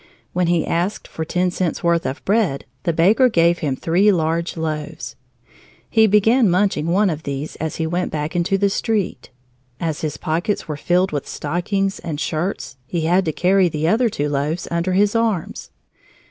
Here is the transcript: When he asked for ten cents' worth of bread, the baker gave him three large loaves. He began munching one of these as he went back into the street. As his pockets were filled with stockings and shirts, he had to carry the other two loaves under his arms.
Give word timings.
When 0.33 0.47
he 0.47 0.65
asked 0.65 1.07
for 1.07 1.23
ten 1.23 1.51
cents' 1.51 1.83
worth 1.83 2.07
of 2.07 2.25
bread, 2.25 2.65
the 2.85 2.91
baker 2.91 3.29
gave 3.29 3.59
him 3.59 3.75
three 3.75 4.11
large 4.11 4.57
loaves. 4.57 5.15
He 5.91 6.07
began 6.07 6.49
munching 6.49 6.87
one 6.87 7.11
of 7.11 7.21
these 7.21 7.55
as 7.57 7.75
he 7.75 7.85
went 7.85 8.11
back 8.11 8.35
into 8.35 8.57
the 8.57 8.71
street. 8.71 9.29
As 9.79 10.01
his 10.01 10.17
pockets 10.17 10.67
were 10.67 10.75
filled 10.75 11.11
with 11.11 11.27
stockings 11.29 11.99
and 11.99 12.19
shirts, 12.19 12.77
he 12.87 13.01
had 13.01 13.25
to 13.25 13.31
carry 13.31 13.69
the 13.69 13.87
other 13.87 14.09
two 14.09 14.27
loaves 14.27 14.67
under 14.71 14.93
his 14.93 15.13
arms. 15.15 15.69